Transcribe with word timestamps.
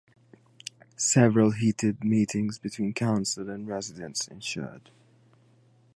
Several 0.97 1.51
heated 1.51 2.03
meetings 2.03 2.57
between 2.57 2.91
Council 2.91 3.47
and 3.51 3.67
residents 3.67 4.27
ensured. 4.27 4.89